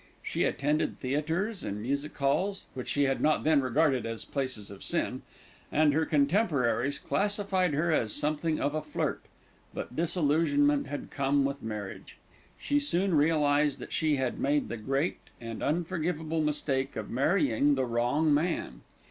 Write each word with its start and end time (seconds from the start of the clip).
She 0.23 0.45
attended 0.45 0.97
theatres 0.99 1.63
and 1.63 1.79
music 1.79 2.17
halls, 2.17 2.65
which 2.73 2.89
she 2.89 3.03
had 3.03 3.21
not 3.21 3.43
then 3.43 3.61
regarded 3.61 4.03
as 4.03 4.25
"places 4.25 4.71
of 4.71 4.83
sin," 4.83 5.21
and 5.71 5.93
her 5.93 6.07
contemporaries 6.07 6.97
classified 6.97 7.75
her 7.75 7.91
as 7.91 8.11
something 8.11 8.59
of 8.59 8.73
a 8.73 8.81
flirt; 8.81 9.21
but 9.75 9.95
disillusionment 9.95 10.87
had 10.87 11.11
come 11.11 11.45
with 11.45 11.61
marriage. 11.61 12.17
She 12.57 12.79
soon 12.79 13.13
realised 13.13 13.77
that 13.77 13.93
she 13.93 14.15
had 14.15 14.39
made 14.39 14.69
the 14.69 14.77
great 14.77 15.19
and 15.39 15.61
unforgivable 15.61 16.41
mistake 16.41 16.95
of 16.95 17.11
marrying 17.11 17.75
the 17.75 17.85
wrong 17.85 18.33
man. 18.33 18.81